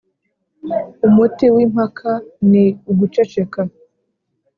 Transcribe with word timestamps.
Umuti 1.07 1.45
w’impaka 1.55 2.11
ni 2.49 2.65
uguceceka. 2.91 3.61